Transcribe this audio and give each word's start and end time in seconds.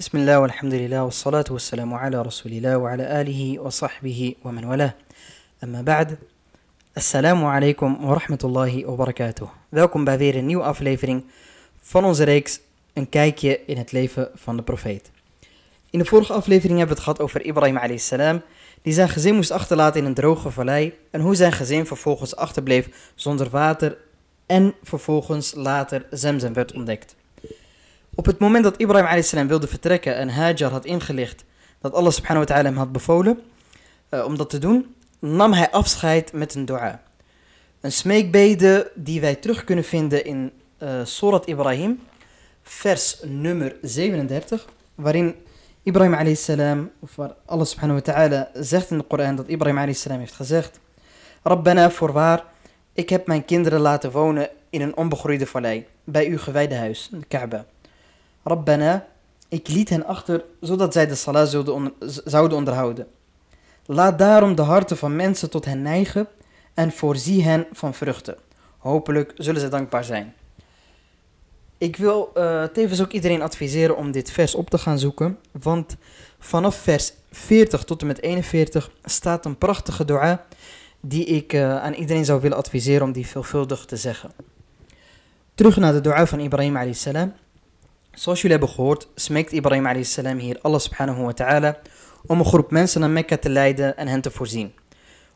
بسم 0.00 0.18
الله 0.18 0.38
والحمد 0.38 0.74
لله 0.74 1.02
والصلاة 1.04 1.44
والسلام 1.50 1.94
على 1.94 2.22
رسول 2.22 2.52
الله 2.52 2.76
وعلى 2.76 3.20
آله 3.20 3.58
وصحبه 3.58 4.34
ومن 4.44 4.64
والاه. 4.64 4.94
أما 5.64 5.82
بعد. 5.82 6.18
Assalamu 6.94 7.46
alaikum 7.46 7.98
wa 8.00 8.18
rahmatullahi 8.18 8.84
wa 8.84 8.96
barakatuh. 8.96 9.48
Welkom 9.68 10.04
bij 10.04 10.18
weer 10.18 10.36
een 10.36 10.46
nieuwe 10.46 10.62
aflevering 10.62 11.24
van 11.80 12.04
onze 12.04 12.24
reeks 12.24 12.60
Een 12.96 13.08
kijkje 13.08 13.60
in 13.66 13.76
het 13.76 13.92
leven 13.92 14.28
van 14.34 14.56
de 14.56 14.62
profeet. 14.62 15.10
In 15.90 15.98
de 15.98 16.04
vorige 16.04 16.32
aflevering 16.32 16.78
hebben 16.78 16.96
we 16.96 17.02
het 17.02 17.10
gehad 17.12 17.20
over 17.20 17.44
Ibrahim 17.44 17.76
a.s. 17.76 18.08
die 18.82 18.92
zijn 18.92 19.08
gezin 19.08 19.34
moest 19.34 19.50
achterlaten 19.50 20.00
in 20.00 20.06
een 20.06 20.14
droge 20.14 20.50
vallei 20.50 20.92
en 21.10 21.20
hoe 21.20 21.34
zijn 21.34 21.52
gezin 21.52 21.86
vervolgens 21.86 22.36
achterbleef 22.36 23.12
zonder 23.14 23.50
water 23.50 23.96
en 24.46 24.74
vervolgens 24.82 25.54
later 25.54 26.06
Zemzem 26.10 26.52
werd 26.52 26.72
ontdekt. 26.72 27.14
Op 28.15 28.25
het 28.25 28.39
moment 28.39 28.63
dat 28.63 28.77
Ibrahim 28.77 29.05
a.s. 29.05 29.31
wilde 29.31 29.67
vertrekken 29.67 30.15
en 30.15 30.29
Hajar 30.29 30.71
had 30.71 30.85
ingelicht 30.85 31.43
dat 31.79 31.93
Allah 31.93 32.11
subhanahu 32.11 32.45
wa 32.45 32.53
ta'ala 32.53 32.69
hem 32.69 32.77
had 32.77 32.91
bevolen 32.91 33.41
uh, 34.09 34.25
om 34.25 34.37
dat 34.37 34.49
te 34.49 34.57
doen, 34.57 34.95
nam 35.19 35.53
hij 35.53 35.71
afscheid 35.71 36.33
met 36.33 36.55
een 36.55 36.65
dua. 36.65 37.01
Een 37.81 37.91
smeekbede 37.91 38.91
die 38.95 39.21
wij 39.21 39.35
terug 39.35 39.63
kunnen 39.63 39.83
vinden 39.83 40.25
in 40.25 40.51
uh, 40.83 40.89
Surat 41.03 41.47
Ibrahim, 41.47 41.99
vers 42.63 43.19
nummer 43.23 43.75
37, 43.81 44.65
waarin 44.95 45.35
Ibrahim 45.83 46.13
a.s. 46.13 46.49
of 46.99 47.15
waar 47.15 47.35
Allah 47.45 47.65
subhanahu 47.65 48.01
wa 48.03 48.13
ta'ala 48.13 48.49
zegt 48.53 48.91
in 48.91 48.97
de 48.97 49.03
Koran 49.03 49.35
dat 49.35 49.47
Ibrahim 49.47 49.77
a.s. 49.77 50.03
heeft 50.03 50.33
gezegd, 50.33 50.79
Rabbana 51.43 51.91
voorwaar, 51.91 52.43
ik 52.93 53.09
heb 53.09 53.27
mijn 53.27 53.45
kinderen 53.45 53.79
laten 53.79 54.11
wonen 54.11 54.49
in 54.69 54.81
een 54.81 54.97
onbegroeide 54.97 55.47
vallei, 55.47 55.85
bij 56.03 56.27
uw 56.27 56.37
gewijde 56.37 56.75
huis, 56.75 57.09
de 57.11 57.25
Kaaba. 57.27 57.65
Rabbana, 58.43 59.07
ik 59.47 59.67
liet 59.67 59.89
hen 59.89 60.05
achter, 60.05 60.43
zodat 60.59 60.93
zij 60.93 61.07
de 61.07 61.15
salah 61.15 61.47
zouden 62.25 62.57
onderhouden. 62.57 63.07
Laat 63.85 64.19
daarom 64.19 64.55
de 64.55 64.61
harten 64.61 64.97
van 64.97 65.15
mensen 65.15 65.49
tot 65.49 65.65
hen 65.65 65.81
neigen 65.81 66.27
en 66.73 66.91
voorzie 66.91 67.43
hen 67.43 67.67
van 67.71 67.93
vruchten. 67.93 68.37
Hopelijk 68.77 69.33
zullen 69.35 69.61
ze 69.61 69.67
dankbaar 69.67 70.03
zijn. 70.03 70.33
Ik 71.77 71.95
wil 71.95 72.31
uh, 72.37 72.63
tevens 72.63 73.01
ook 73.01 73.11
iedereen 73.11 73.41
adviseren 73.41 73.97
om 73.97 74.11
dit 74.11 74.31
vers 74.31 74.55
op 74.55 74.69
te 74.69 74.77
gaan 74.77 74.99
zoeken, 74.99 75.37
want 75.61 75.95
vanaf 76.39 76.75
vers 76.75 77.13
40 77.31 77.83
tot 77.83 78.01
en 78.01 78.07
met 78.07 78.21
41 78.21 78.91
staat 79.03 79.45
een 79.45 79.57
prachtige 79.57 80.05
dua 80.05 80.45
die 80.99 81.25
ik 81.25 81.53
uh, 81.53 81.81
aan 81.81 81.93
iedereen 81.93 82.25
zou 82.25 82.41
willen 82.41 82.57
adviseren 82.57 83.01
om 83.01 83.11
die 83.11 83.27
veelvuldig 83.27 83.85
te 83.85 83.97
zeggen. 83.97 84.31
Terug 85.55 85.77
naar 85.77 85.93
de 85.93 86.01
dua 86.01 86.25
van 86.25 86.39
Ibrahim 86.39 86.77
a.s. 86.77 87.07
Zoals 88.13 88.41
jullie 88.41 88.57
hebben 88.57 88.75
gehoord, 88.75 89.07
smeekt 89.15 89.51
Ibrahim 89.51 89.85
a.s. 89.85 90.15
hier 90.15 90.59
Allah 90.61 90.79
subhanahu 90.79 91.23
wa 91.23 91.33
ta'ala 91.33 91.79
om 92.25 92.39
een 92.39 92.45
groep 92.45 92.71
mensen 92.71 92.99
naar 92.99 93.09
Mekka 93.09 93.37
te 93.37 93.49
leiden 93.49 93.97
en 93.97 94.07
hen 94.07 94.21
te 94.21 94.31
voorzien. 94.31 94.73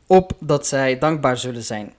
Op 0.06 0.32
dat 0.40 0.66
zij 0.66 0.98
dankbaar 0.98 1.36
zullen 1.36 1.62
zijn. 1.62 1.94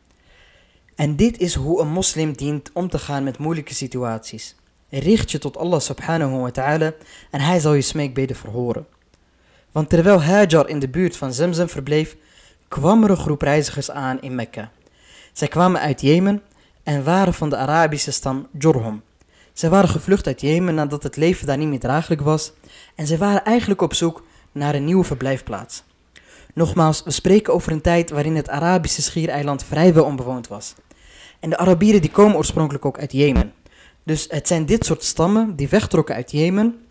En 0.95 1.16
dit 1.16 1.38
is 1.38 1.55
hoe 1.55 1.81
een 1.81 1.88
moslim 1.88 2.33
dient 2.33 2.70
om 2.73 2.89
te 2.89 3.00
gaan 3.00 3.23
met 3.23 3.38
moeilijke 3.38 3.73
situaties. 3.73 4.55
Richt 4.89 5.31
je 5.31 5.38
tot 5.38 5.58
Allah 5.58 5.80
subhanahu 5.80 6.38
wa 6.39 6.52
ta'ala 6.52 6.94
en 7.31 7.39
hij 7.39 7.59
zal 7.59 7.73
je 7.73 7.81
smeekbeden 7.81 8.36
verhoren. 8.36 8.88
Want 9.72 9.89
terwijl 9.89 10.22
Hajar 10.22 10.70
in 10.70 10.80
de 10.80 10.89
buurt 10.89 11.17
van 11.17 11.33
Zemzem 11.33 11.70
verbleef, 11.70 12.16
kwam 12.67 13.03
er 13.03 13.09
een 13.09 13.17
groep 13.17 13.42
reizigers 13.42 13.92
aan 13.92 14.22
in 14.22 14.36
Mekka. 14.36 14.72
Zij 15.33 15.48
kwamen 15.48 15.81
uit 15.81 16.02
Jemen 16.02 16.42
en 16.83 17.03
waren 17.03 17.33
van 17.33 17.50
de 17.50 17.58
Arabische 17.58 18.11
stam 18.11 18.48
Jorhom. 18.58 19.02
Zij 19.58 19.69
waren 19.69 19.89
gevlucht 19.89 20.27
uit 20.27 20.41
Jemen 20.41 20.75
nadat 20.75 21.03
het 21.03 21.16
leven 21.16 21.47
daar 21.47 21.58
niet 21.58 21.67
meer 21.67 21.80
draaglijk 21.80 22.22
was 22.22 22.52
en 22.95 23.08
zij 23.08 23.17
waren 23.17 23.45
eigenlijk 23.45 23.81
op 23.81 23.94
zoek 23.94 24.23
naar 24.52 24.75
een 24.75 24.86
nieuwe 24.86 25.03
verblijfplaats. 25.03 25.83
Nogmaals, 26.53 27.03
we 27.03 27.11
spreken 27.11 27.53
over 27.53 27.72
een 27.72 27.81
tijd 27.81 28.09
waarin 28.09 28.36
het 28.36 28.49
Arabische 28.49 29.02
schiereiland 29.02 29.64
vrijwel 29.64 30.03
onbewoond 30.03 30.48
was. 30.48 30.73
En 31.39 31.49
de 31.49 31.58
Arabieren 31.58 32.02
die 32.02 32.11
komen 32.11 32.36
oorspronkelijk 32.37 32.86
ook 32.86 32.99
uit 32.99 33.11
Jemen. 33.11 33.54
Dus 34.04 34.26
het 34.30 34.48
zijn 34.48 34.65
dit 34.65 34.86
soort 34.86 35.04
stammen 35.04 35.55
die 35.55 35.70
wegtrokken 35.70 36.15
uit 36.15 36.32
Jemen, 36.32 36.86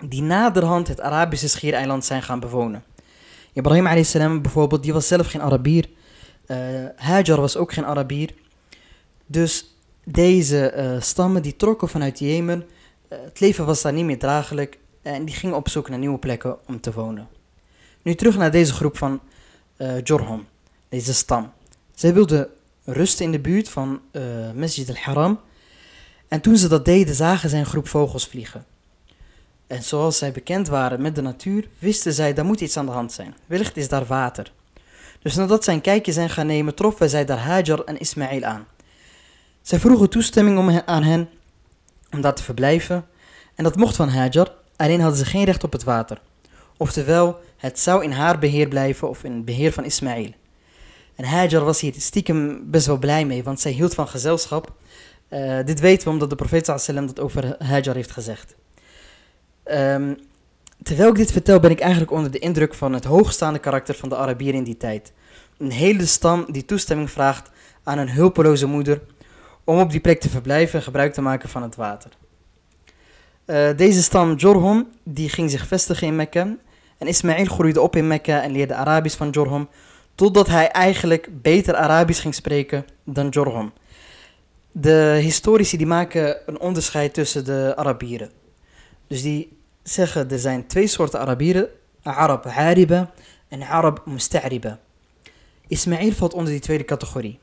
die 0.00 0.22
naderhand 0.22 0.88
het 0.88 1.00
Arabische 1.00 1.48
schiereiland 1.48 2.04
zijn 2.04 2.22
gaan 2.22 2.40
bewonen. 2.40 2.84
Ibrahim 3.52 3.86
a.s. 3.86 4.12
bijvoorbeeld, 4.12 4.82
die 4.82 4.92
was 4.92 5.06
zelf 5.06 5.26
geen 5.26 5.42
Arabier. 5.42 5.88
Uh, 6.46 6.56
Hajar 6.96 7.40
was 7.40 7.56
ook 7.56 7.72
geen 7.72 7.86
Arabier. 7.86 8.34
Dus 9.26 9.75
deze 10.08 10.72
uh, 10.76 11.00
stammen 11.00 11.42
die 11.42 11.56
trokken 11.56 11.88
vanuit 11.88 12.18
Jemen. 12.18 12.64
Uh, 13.12 13.18
het 13.24 13.40
leven 13.40 13.66
was 13.66 13.82
daar 13.82 13.92
niet 13.92 14.04
meer 14.04 14.18
draaglijk 14.18 14.78
en 15.02 15.24
die 15.24 15.34
gingen 15.34 15.56
op 15.56 15.68
zoek 15.68 15.88
naar 15.88 15.98
nieuwe 15.98 16.18
plekken 16.18 16.56
om 16.66 16.80
te 16.80 16.92
wonen. 16.92 17.28
Nu 18.02 18.14
terug 18.14 18.36
naar 18.36 18.50
deze 18.50 18.72
groep 18.72 18.96
van 18.98 19.20
uh, 19.76 20.02
Jorhom, 20.02 20.46
deze 20.88 21.14
stam. 21.14 21.52
Zij 21.94 22.14
wilden 22.14 22.48
rusten 22.84 23.24
in 23.24 23.32
de 23.32 23.38
buurt 23.38 23.68
van 23.68 24.00
Masjid 24.54 24.88
al-Haram. 24.88 25.40
En 26.28 26.40
toen 26.40 26.56
ze 26.56 26.68
dat 26.68 26.84
deden, 26.84 27.14
zagen 27.14 27.50
zij 27.50 27.58
een 27.58 27.66
groep 27.66 27.88
vogels 27.88 28.26
vliegen. 28.26 28.64
En 29.66 29.82
zoals 29.82 30.18
zij 30.18 30.32
bekend 30.32 30.68
waren 30.68 31.02
met 31.02 31.14
de 31.14 31.22
natuur, 31.22 31.68
wisten 31.78 32.12
zij 32.12 32.34
dat 32.34 32.44
moet 32.44 32.60
iets 32.60 32.76
aan 32.76 32.86
de 32.86 32.92
hand 32.92 33.12
zijn. 33.12 33.34
Wellicht 33.46 33.76
is 33.76 33.88
daar 33.88 34.06
water. 34.06 34.52
Dus 35.22 35.34
nadat 35.34 35.64
zij 35.64 35.74
een 35.74 35.80
kijkje 35.80 36.12
zijn 36.12 36.30
gaan 36.30 36.46
nemen, 36.46 36.74
troffen 36.74 37.10
zij 37.10 37.24
daar 37.24 37.38
Hajar 37.38 37.80
en 37.84 37.98
Ismail 37.98 38.44
aan. 38.44 38.66
Zij 39.66 39.80
vroegen 39.80 40.10
toestemming 40.10 40.58
om 40.58 40.82
aan 40.84 41.02
hen 41.02 41.28
om 42.10 42.20
daar 42.20 42.34
te 42.34 42.42
verblijven. 42.42 43.04
En 43.54 43.64
dat 43.64 43.76
mocht 43.76 43.96
van 43.96 44.08
Hajar, 44.08 44.54
alleen 44.76 45.00
hadden 45.00 45.18
ze 45.18 45.24
geen 45.24 45.44
recht 45.44 45.64
op 45.64 45.72
het 45.72 45.84
water. 45.84 46.20
Oftewel, 46.76 47.38
het 47.56 47.78
zou 47.78 48.04
in 48.04 48.10
haar 48.10 48.38
beheer 48.38 48.68
blijven 48.68 49.08
of 49.08 49.24
in 49.24 49.32
het 49.32 49.44
beheer 49.44 49.72
van 49.72 49.84
Ismail. 49.84 50.30
En 51.14 51.24
Hajar 51.24 51.64
was 51.64 51.80
hier 51.80 51.94
stiekem 51.96 52.70
best 52.70 52.86
wel 52.86 52.98
blij 52.98 53.24
mee, 53.24 53.42
want 53.42 53.60
zij 53.60 53.72
hield 53.72 53.94
van 53.94 54.08
gezelschap. 54.08 54.72
Uh, 55.30 55.58
dit 55.64 55.80
weten 55.80 56.06
we 56.06 56.12
omdat 56.12 56.30
de 56.30 56.36
profeet 56.36 56.72
sallam 56.76 57.06
dat 57.06 57.20
over 57.20 57.56
Hajar 57.58 57.94
heeft 57.94 58.10
gezegd. 58.10 58.54
Um, 59.64 60.16
terwijl 60.82 61.08
ik 61.08 61.16
dit 61.16 61.32
vertel 61.32 61.60
ben 61.60 61.70
ik 61.70 61.80
eigenlijk 61.80 62.12
onder 62.12 62.30
de 62.30 62.38
indruk 62.38 62.74
van 62.74 62.92
het 62.92 63.04
hoogstaande 63.04 63.58
karakter 63.58 63.94
van 63.94 64.08
de 64.08 64.16
Arabieren 64.16 64.58
in 64.58 64.64
die 64.64 64.76
tijd. 64.76 65.12
Een 65.58 65.70
hele 65.70 66.06
stam 66.06 66.44
die 66.48 66.64
toestemming 66.64 67.10
vraagt 67.10 67.50
aan 67.82 67.98
een 67.98 68.10
hulpeloze 68.10 68.66
moeder 68.66 69.00
om 69.66 69.80
op 69.80 69.90
die 69.90 70.00
plek 70.00 70.20
te 70.20 70.28
verblijven 70.28 70.78
en 70.78 70.84
gebruik 70.84 71.12
te 71.12 71.22
maken 71.22 71.48
van 71.48 71.62
het 71.62 71.76
water. 71.76 72.10
Uh, 73.46 73.68
deze 73.76 74.02
stam 74.02 74.34
Jorhom 74.34 74.88
die 75.02 75.28
ging 75.28 75.50
zich 75.50 75.66
vestigen 75.66 76.06
in 76.06 76.16
Mekka 76.16 76.56
en 76.98 77.06
Ismail 77.06 77.44
groeide 77.44 77.80
op 77.80 77.96
in 77.96 78.06
Mekka 78.06 78.42
en 78.42 78.52
leerde 78.52 78.74
Arabisch 78.74 79.16
van 79.16 79.30
Jorhom 79.30 79.68
totdat 80.14 80.46
hij 80.46 80.68
eigenlijk 80.68 81.28
beter 81.42 81.74
Arabisch 81.74 82.20
ging 82.20 82.34
spreken 82.34 82.84
dan 83.04 83.28
Jorhom. 83.28 83.72
De 84.72 85.18
historici 85.20 85.76
die 85.76 85.86
maken 85.86 86.36
een 86.46 86.60
onderscheid 86.60 87.14
tussen 87.14 87.44
de 87.44 87.72
Arabieren. 87.76 88.30
Dus 89.06 89.22
die 89.22 89.58
zeggen 89.82 90.30
er 90.30 90.38
zijn 90.38 90.66
twee 90.66 90.86
soorten 90.86 91.20
Arabieren, 91.20 91.68
Arab 92.02 92.44
Hariba 92.44 93.10
en 93.48 93.62
Arab 93.62 94.06
Musta'riba. 94.06 94.78
Ismail 95.68 96.12
valt 96.12 96.34
onder 96.34 96.52
die 96.52 96.60
tweede 96.60 96.84
categorie. 96.84 97.38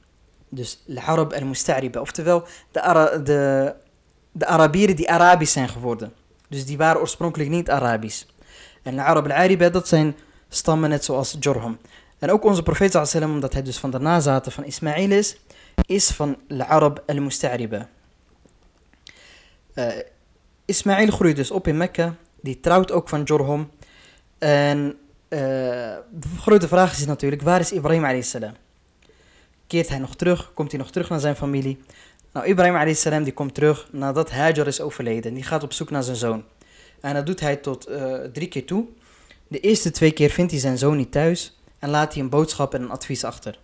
Dus 0.56 0.84
Arab 0.96 1.32
en 1.32 1.48
Musta'riba, 1.48 2.00
oftewel 2.02 2.44
de, 2.72 3.22
de, 3.24 3.74
de 4.32 4.46
Arabieren 4.46 4.96
die 4.96 5.12
Arabisch 5.12 5.54
zijn 5.54 5.70
geworden. 5.70 6.14
Dus 6.50 6.66
die 6.66 6.78
waren 6.78 7.02
oorspronkelijk 7.02 7.50
niet 7.50 7.70
Arabisch. 7.70 8.26
En 8.82 9.00
Arab 9.00 9.26
al-Ariba, 9.26 9.70
dat 9.70 9.88
zijn 9.88 10.16
stammen 10.50 10.90
net 10.90 11.04
zoals 11.04 11.38
Jorham. 11.40 11.78
En 12.20 12.32
ook 12.32 12.44
onze 12.44 12.64
profeet 12.64 13.16
omdat 13.22 13.54
hij 13.54 13.62
dus 13.62 13.78
van 13.78 13.92
de 13.92 14.00
nazaten 14.00 14.52
van 14.52 14.66
Ismail 14.66 15.12
is, 15.12 15.38
is 15.86 16.10
van 16.10 16.38
al-Arab 16.50 17.04
al-Musta'riba. 17.06 17.88
Uh, 19.76 19.88
Ismail 20.66 21.12
groeit 21.12 21.36
dus 21.36 21.52
op 21.52 21.68
in 21.68 21.78
Mekka, 21.78 22.16
die 22.42 22.60
trouwt 22.60 22.92
ook 22.92 23.10
van 23.10 23.24
Jorham. 23.24 23.70
En 24.38 24.98
uh, 25.30 25.40
de 26.12 26.28
grote 26.40 26.68
vraag 26.68 26.92
is 26.92 27.06
natuurlijk, 27.06 27.42
waar 27.42 27.60
is 27.60 27.72
Ibrahim 27.72 28.06
a.s. 28.06 28.36
Keert 29.74 29.90
hij 29.90 30.00
nog 30.00 30.16
terug? 30.16 30.52
Komt 30.54 30.72
hij 30.72 30.80
nog 30.80 30.92
terug 30.92 31.10
naar 31.10 31.20
zijn 31.20 31.36
familie? 31.36 31.80
Nou, 32.34 32.46
Ibrahim 32.46 32.76
a.s. 32.76 33.04
die 33.04 33.34
komt 33.34 33.54
terug 33.54 33.88
nadat 33.92 34.32
Hajar 34.32 34.68
is 34.68 34.82
overleden. 34.82 35.34
Die 35.34 35.44
gaat 35.44 35.64
op 35.64 35.74
zoek 35.74 35.90
naar 35.90 36.04
zijn 36.04 36.16
zoon. 36.16 36.44
En 37.02 37.14
dat 37.14 37.26
doet 37.26 37.40
hij 37.40 37.56
tot 37.56 37.90
uh, 37.90 38.14
drie 38.34 38.48
keer 38.48 38.66
toe. 38.66 38.86
De 39.48 39.60
eerste 39.60 39.92
twee 39.92 40.12
keer 40.12 40.30
vindt 40.30 40.52
hij 40.52 40.60
zijn 40.60 40.78
zoon 40.78 40.98
niet 40.98 41.12
thuis 41.12 41.60
en 41.80 41.90
laat 41.90 42.14
hij 42.14 42.24
een 42.24 42.30
boodschap 42.30 42.74
en 42.74 42.82
een 42.82 42.90
advies 42.90 43.24
achter. 43.24 43.60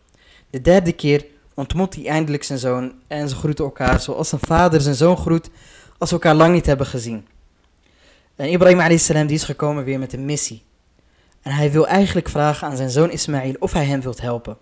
De 0.50 0.61
derde 0.61 0.91
keer 0.91 1.25
ontmoet 1.53 1.95
hij 1.95 2.07
eindelijk 2.07 2.44
zijn 2.44 2.59
zoon 2.59 2.94
en 3.07 3.29
ze 3.29 3.35
groeten 3.35 3.65
elkaar 3.65 4.00
zoals 4.00 4.31
een 4.31 4.39
vader 4.39 4.81
zijn 4.81 4.95
zoon 4.95 5.17
groet 5.17 5.50
als 5.97 6.09
ze 6.09 6.15
elkaar 6.15 6.35
lang 6.35 6.53
niet 6.53 6.65
hebben 6.65 6.85
gezien. 6.85 7.27
En 8.35 8.51
Ibrahim 8.51 8.79
a.s. 8.79 9.07
die 9.07 9.29
is 9.29 9.44
gekomen 9.44 9.83
weer 9.83 10.00
met 10.00 10.13
een 10.13 10.25
missie. 10.25 10.63
En 11.41 11.51
hij 11.51 11.71
wil 11.71 11.88
eigenlijk 11.88 12.29
vragen 12.29 12.67
aan 12.67 12.77
zijn 12.77 12.89
zoon 12.89 13.11
Ismail 13.11 13.56
of 13.59 13.73
hij 13.73 13.85
hem 13.85 14.01
wilt 14.01 14.21
helpen. 14.21 14.57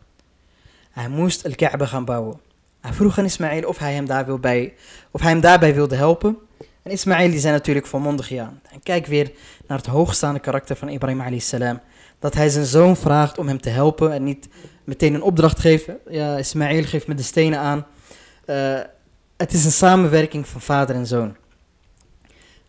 Hij 0.98 1.10
moest 1.10 1.46
Al-Kaaba 1.46 1.86
gaan 1.86 2.06
bouwen. 2.06 2.40
Hij 2.82 2.94
vroeg 2.94 3.20
aan 3.20 3.26
Ismail 3.26 3.68
of 3.68 3.78
hij 3.78 3.94
hem, 3.94 4.06
daar 4.06 4.26
wil 4.26 4.40
bij, 4.40 4.74
of 5.12 5.22
hij 5.22 5.30
hem 5.30 5.40
daarbij 5.40 5.74
wilde 5.74 5.96
helpen. 5.96 6.38
En 6.84 6.92
Ismaël 6.92 7.30
die 7.30 7.40
zei 7.40 7.54
natuurlijk 7.54 7.86
volmondig 7.86 8.30
ja. 8.30 8.54
En 8.72 8.84
kijk 8.84 9.06
weer 9.06 9.32
naar 9.68 9.78
het 9.78 9.88
hoogstaande 9.88 10.40
karakter 10.40 10.76
van 10.76 10.90
Ibrahim 10.90 11.40
salam. 11.40 11.80
Dat 12.20 12.34
hij 12.34 12.50
zijn 12.50 12.66
zoon 12.66 12.96
vraagt 12.96 13.38
om 13.38 13.48
hem 13.48 13.62
te 13.62 13.70
helpen 13.70 14.14
en 14.14 14.24
niet 14.24 14.48
meteen 14.84 15.14
een 15.14 15.22
opdracht 15.22 15.60
geeft. 15.60 15.90
Ja, 16.10 16.38
Ismaël 16.38 16.84
geeft 16.84 17.08
me 17.08 17.16
de 17.16 17.24
stenen 17.24 17.60
aan. 17.60 17.86
Uh, 18.46 18.80
het 19.38 19.54
is 19.54 19.66
een 19.66 19.72
samenwerking 19.72 20.48
van 20.48 20.62
vader 20.62 20.96
en 20.96 21.08
zoon. 21.08 21.36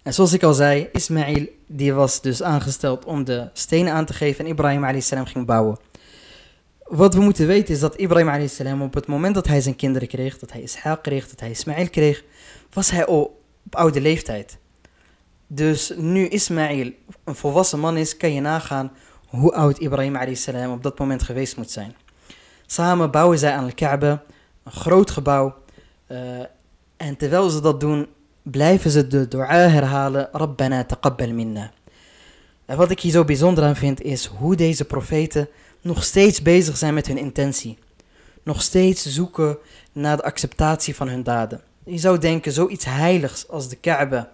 En 0.03 0.15
zoals 0.15 0.33
ik 0.33 0.43
al 0.43 0.55
zei, 0.55 0.89
Ismaël 0.93 1.47
die 1.67 1.93
was 1.93 2.21
dus 2.21 2.43
aangesteld 2.43 3.05
om 3.05 3.25
de 3.25 3.49
stenen 3.53 3.93
aan 3.93 4.05
te 4.05 4.15
geven 4.15 4.45
en 4.45 4.51
Ibrahim 4.51 4.85
a.s. 4.85 5.13
ging 5.25 5.47
bouwen. 5.47 5.79
Wat 6.89 7.15
we 7.15 7.21
moeten 7.21 7.47
weten 7.47 7.75
is 7.75 7.81
dat 7.81 7.97
Ibrahim 7.97 8.29
a.s. 8.29 8.61
op 8.81 8.95
het 8.95 9.07
moment 9.07 9.35
dat 9.35 9.47
hij 9.47 9.61
zijn 9.61 9.77
kinderen 9.77 10.09
kreeg, 10.09 10.39
dat 10.39 10.53
hij 10.53 10.61
Ishaq 10.61 11.01
kreeg, 11.03 11.29
dat 11.29 11.41
hij 11.41 11.51
Ismaël 11.51 11.91
kreeg, 11.91 12.25
was 12.73 12.91
hij 12.91 13.07
al 13.07 13.43
op 13.65 13.77
oude 13.77 14.01
leeftijd. 14.01 14.59
Dus 15.47 15.93
nu 15.97 16.29
Ismaël 16.29 16.93
een 17.25 17.35
volwassen 17.35 17.79
man 17.79 17.97
is, 17.97 18.17
kan 18.17 18.33
je 18.33 18.41
nagaan 18.41 18.93
hoe 19.27 19.53
oud 19.53 19.79
Ibrahim 19.79 20.17
a.s. 20.17 20.49
op 20.49 20.83
dat 20.83 20.99
moment 20.99 21.23
geweest 21.23 21.57
moet 21.57 21.71
zijn. 21.71 21.95
Samen 22.67 23.11
bouwen 23.11 23.39
zij 23.39 23.53
aan 23.53 23.65
al-Kaaba, 23.65 24.23
een 24.65 24.73
groot 24.73 25.11
gebouw. 25.11 25.55
Uh, 26.09 26.19
en 26.97 27.17
terwijl 27.17 27.49
ze 27.49 27.61
dat 27.61 27.81
doen, 27.81 28.07
blijven 28.43 28.91
ze 28.91 29.07
de 29.07 29.29
dua 29.29 29.69
herhalen, 29.69 30.29
Rabbana 30.33 30.85
taqabbal 30.85 31.33
minna. 31.33 31.71
En 32.67 32.77
wat 32.77 32.91
ik 32.91 33.01
hier 33.01 33.13
zo 33.13 33.25
bijzonder 33.25 33.65
aan 33.65 33.77
vind, 33.77 34.03
is 34.03 34.25
hoe 34.25 34.57
deze 34.57 34.85
profeten 34.85 35.49
nog 35.81 36.05
steeds 36.05 36.43
bezig 36.43 36.77
zijn 36.77 36.95
met 36.95 37.07
hun 37.07 37.19
intentie. 37.19 37.79
Nog 38.43 38.63
steeds 38.63 39.07
zoeken 39.07 39.59
naar 39.93 40.17
de 40.17 40.23
acceptatie 40.23 40.97
van 40.97 41.09
hun 41.09 41.23
daden. 41.23 41.63
Je 41.85 41.99
zou 41.99 42.19
denken, 42.19 42.53
zoiets 42.53 42.85
heiligs 42.85 43.49
als 43.49 43.69
de 43.69 43.77
Kaaba, 43.77 44.33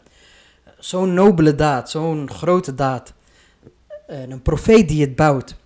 zo'n 0.79 1.14
nobele 1.14 1.55
daad, 1.55 1.91
zo'n 1.91 2.31
grote 2.31 2.75
daad, 2.75 3.12
een 4.06 4.43
profeet 4.43 4.88
die 4.88 5.00
het 5.00 5.17
bouwt, 5.17 5.56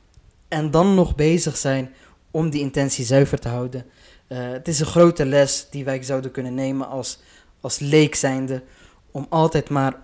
en 0.49 0.71
dan 0.71 0.95
nog 0.95 1.15
bezig 1.15 1.57
zijn 1.57 1.95
om 2.31 2.51
die 2.51 2.61
intentie 2.61 3.05
zuiver 3.05 3.39
te 3.39 3.49
houden. 3.49 3.85
Uh, 4.29 4.39
het 4.51 4.69
is 4.69 4.81
een 4.81 4.87
grote 4.87 5.27
les 5.27 5.67
die 5.71 5.85
wij 5.85 6.03
zouden 6.03 6.31
kunnen 6.31 6.55
nemen 6.55 6.89
als 6.89 7.19
als 7.61 7.79
leek 7.79 8.15
zijnde, 8.15 8.63
om 9.11 9.27
altijd 9.29 9.69
maar 9.69 10.03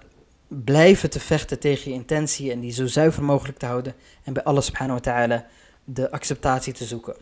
blijven 0.48 1.10
te 1.10 1.20
vechten 1.20 1.58
tegen 1.58 1.90
je 1.90 1.96
intentie 1.96 2.50
en 2.50 2.60
die 2.60 2.72
zo 2.72 2.86
zuiver 2.86 3.22
mogelijk 3.22 3.58
te 3.58 3.66
houden 3.66 3.94
en 4.22 4.32
bij 4.32 4.42
Allah 4.42 4.62
subhanahu 4.62 5.00
wa 5.02 5.12
ta'ala 5.12 5.46
de 5.84 6.10
acceptatie 6.10 6.72
te 6.72 6.84
zoeken. 6.84 7.14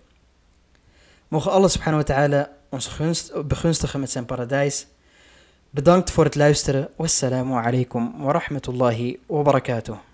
Mogen 1.29 1.50
Allah 1.50 1.69
subhanahu 1.69 2.05
wa 2.06 2.14
ta'ala 2.14 2.50
ons 2.69 2.87
gunst, 2.87 3.47
begunstigen 3.47 4.00
met 4.00 4.11
zijn 4.11 4.25
paradijs. 4.25 4.87
Bedankt 5.70 6.11
voor 6.11 6.25
het 6.25 6.35
luisteren. 6.35 6.88
Wassalamu 6.97 7.55
alaikum 7.55 8.23
wa 8.23 8.32
rahmatullahi 8.32 9.20
wa 9.26 9.43
barakatuh. 9.43 10.12